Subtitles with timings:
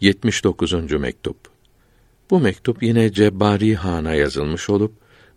[0.00, 0.92] 79.
[0.92, 1.36] mektup.
[2.30, 4.92] Bu mektup yine Cebbari Han'a yazılmış olup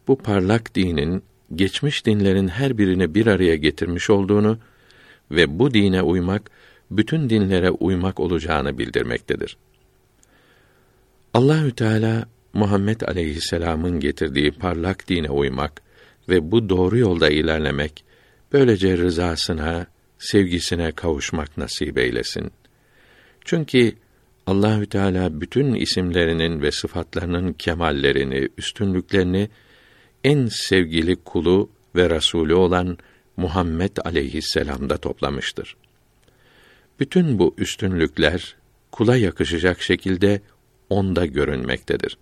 [0.08, 1.24] bu parlak dinin
[1.55, 4.58] geçmiş dinlerin her birini bir araya getirmiş olduğunu
[5.32, 6.52] ve bu dine uymak
[6.92, 9.58] bütün dinlere uymak olacağını bildirmektedir.
[11.34, 15.82] Allahü Teala Muhammed aleyhisselam'ın getirdiği parlak dine uymak
[16.30, 18.04] ve bu doğru yolda ilerlemek
[18.54, 19.88] böylece rızasına,
[20.18, 22.52] sevgisine kavuşmak nasip eylesin.
[23.46, 23.94] Çünkü
[24.50, 29.50] Allahü Teala bütün isimlerinin ve sıfatlarının kemallerini, üstünlüklerini
[30.24, 32.97] en sevgili kulu ve rasulü olan
[33.38, 35.75] Muhammed aleyhisselam'da toplamıştır.
[37.00, 38.55] Bütün bu üstünlükler
[38.91, 40.41] kula yakışacak şekilde
[40.89, 42.17] onda görünmektedir.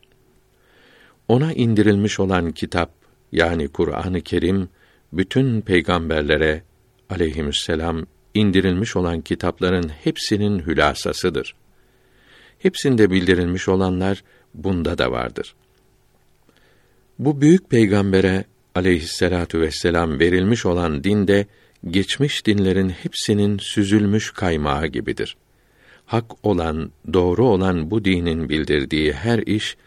[1.27, 2.91] Ona indirilmiş olan kitap
[3.31, 4.69] yani Kur'an-ı Kerim
[5.13, 6.63] bütün peygamberlere
[7.09, 11.55] aleyhisselam indirilmiş olan kitapların hepsinin hülasasıdır.
[12.59, 15.55] Hepsinde bildirilmiş olanlar bunda da vardır.
[17.19, 21.45] Bu büyük peygambere aleyhisselatu vesselam verilmiş olan din de
[21.87, 25.37] geçmiş dinlerin hepsinin süzülmüş kaymağı gibidir.
[26.05, 29.77] Hak olan, doğru olan bu dinin bildirdiği her iş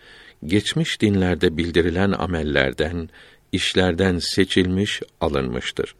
[0.47, 3.09] geçmiş dinlerde bildirilen amellerden,
[3.53, 5.95] işlerden seçilmiş, alınmıştır.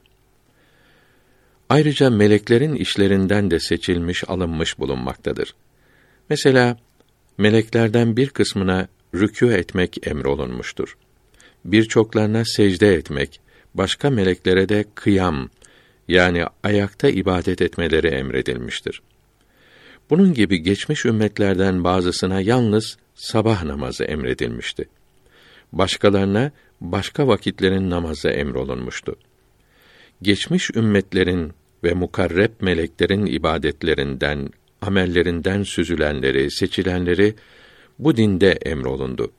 [1.69, 5.55] Ayrıca meleklerin işlerinden de seçilmiş, alınmış bulunmaktadır.
[6.31, 6.77] Mesela
[7.39, 10.97] meleklerden bir kısmına rükû etmek emrolunmuştur.
[11.65, 13.41] Birçoklarına secde etmek,
[13.75, 15.51] başka meleklere de kıyam
[16.09, 19.03] yani ayakta ibadet etmeleri emredilmiştir.
[20.11, 24.89] Bunun gibi geçmiş ümmetlerden bazısına yalnız sabah namazı emredilmişti.
[25.73, 29.17] Başkalarına başka vakitlerin namazı emrolunmuştu.
[30.23, 31.53] Geçmiş ümmetlerin
[31.85, 37.35] ve mukarreb meleklerin ibadetlerinden, amellerinden süzülenleri, seçilenleri
[37.99, 39.33] bu dinde emrolundu.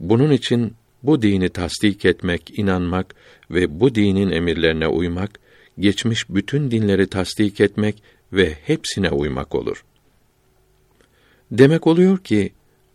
[0.00, 3.14] Bunun için bu dini tasdik etmek, inanmak
[3.50, 5.40] ve bu dinin emirlerine uymak,
[5.78, 8.02] geçmiş bütün dinleri tasdik etmek
[8.32, 9.84] ve hepsine uymak olur.
[11.50, 12.52] Demek oluyor ki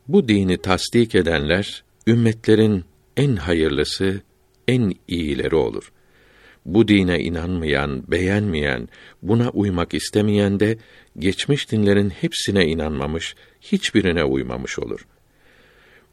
[0.07, 2.85] bu dini tasdik edenler ümmetlerin
[3.17, 4.22] en hayırlısı,
[4.67, 5.91] en iyileri olur.
[6.67, 8.89] Bu dine inanmayan, beğenmeyen,
[9.22, 10.78] buna uymak istemeyen de
[11.19, 15.07] geçmiş dinlerin hepsine inanmamış, hiçbirine uymamış olur.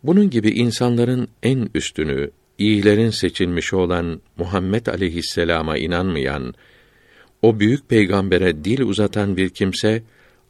[0.02, 6.54] Bunun gibi insanların en üstünü, iyilerin seçilmişi olan Muhammed aleyhisselama inanmayan,
[7.42, 10.02] o büyük peygambere dil uzatan bir kimse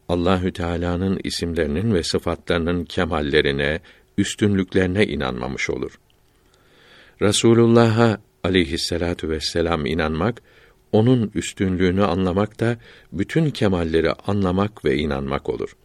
[0.09, 3.81] Allahü Teala'nın isimlerinin ve sıfatlarının kemallerine,
[4.19, 5.99] üstünlüklerine inanmamış olur.
[7.23, 10.43] Resulullah'a aleyhisselatu vesselam inanmak,
[10.93, 12.77] onun üstünlüğünü anlamak da
[13.13, 15.77] bütün kemalleri anlamak ve inanmak olur.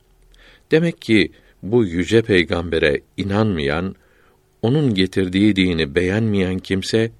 [0.71, 1.31] Demek ki
[1.63, 3.95] bu yüce peygambere inanmayan,
[4.61, 7.11] onun getirdiği dini beğenmeyen kimse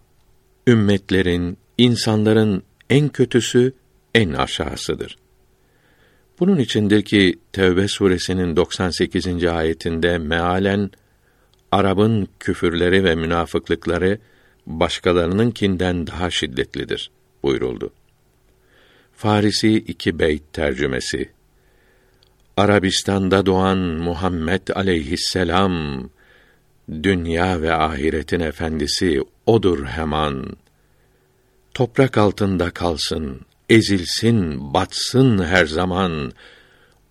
[0.67, 3.73] ümmetlerin, insanların en kötüsü,
[4.16, 5.17] en aşağısıdır.
[6.39, 9.45] Bunun içindir ki Tevbe suresinin 98.
[9.45, 10.91] ayetinde mealen
[11.71, 14.19] Arap'ın küfürleri ve münafıklıkları
[14.67, 17.11] başkalarınınkinden daha şiddetlidir
[17.43, 17.93] buyuruldu.
[19.15, 21.29] Farisi iki beyt tercümesi.
[22.57, 26.03] Arabistan'da doğan Muhammed aleyhisselam
[27.03, 30.45] dünya ve ahiretin efendisi odur hemen.
[31.73, 36.31] Toprak altında kalsın, ezilsin, batsın her zaman.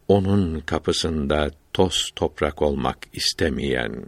[0.09, 4.05] Onun kapısında toz toprak olmak istemeyen.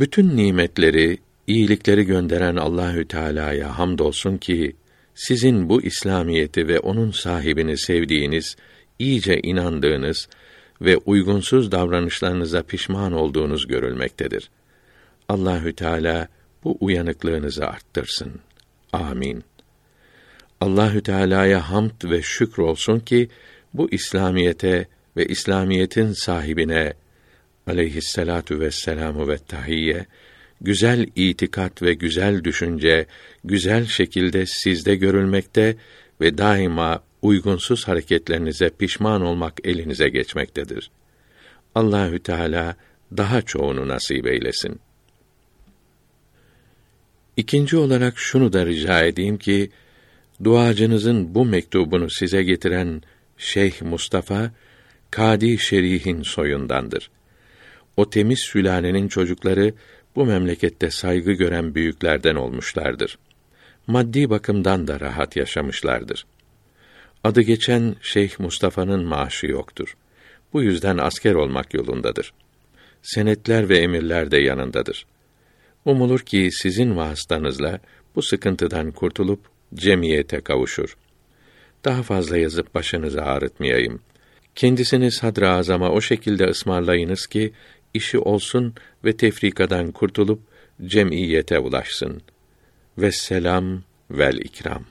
[0.00, 4.76] Bütün nimetleri, iyilikleri gönderen Allahü Teala'ya hamdolsun ki
[5.14, 8.56] sizin bu İslamiyeti ve onun sahibini sevdiğiniz,
[8.98, 10.28] iyice inandığınız
[10.80, 14.50] ve uygunsuz davranışlarınıza pişman olduğunuz görülmektedir.
[15.28, 16.28] Allahü Teala
[16.64, 18.40] bu uyanıklığınızı arttırsın.
[18.92, 19.44] Amin.
[20.60, 23.28] Allahü Teala'ya hamd ve şükür olsun ki
[23.74, 24.86] bu İslamiyete
[25.16, 26.92] ve İslamiyetin sahibine
[27.68, 30.06] aleyhisselatu vesselamu ve tahiyye
[30.60, 33.06] güzel itikat ve güzel düşünce
[33.44, 35.76] güzel şekilde sizde görülmekte
[36.20, 40.90] ve daima uygunsuz hareketlerinize pişman olmak elinize geçmektedir.
[41.74, 42.76] Allahü Teala
[43.16, 44.80] daha çoğunu nasip eylesin.
[47.36, 49.70] İkinci olarak şunu da rica edeyim ki
[50.44, 53.02] duacınızın bu mektubunu size getiren
[53.38, 54.50] Şeyh Mustafa
[55.10, 57.10] Kadi Şerih'in soyundandır.
[57.98, 59.74] O temiz sülalenin çocukları
[60.16, 63.18] bu memlekette saygı gören büyüklerden olmuşlardır.
[63.86, 66.26] Maddi bakımdan da rahat yaşamışlardır.
[67.24, 69.96] Adı geçen Şeyh Mustafa'nın maaşı yoktur.
[70.52, 72.32] Bu yüzden asker olmak yolundadır.
[73.02, 75.06] Senetler ve emirler de yanındadır.
[75.84, 77.80] Umulur ki sizin vasıtanızla
[78.14, 79.40] bu sıkıntıdan kurtulup
[79.74, 80.96] cemiyete kavuşur.
[81.84, 84.00] Daha fazla yazıp başınızı ağrıtmayayım.
[84.58, 87.52] Kendisini sadr-ı azama o şekilde ısmarlayınız ki
[87.98, 88.74] işi olsun
[89.04, 90.40] ve tefrikadan kurtulup
[90.86, 92.22] cemiyete ulaşsın.
[92.98, 94.84] Ve selam vel ikram.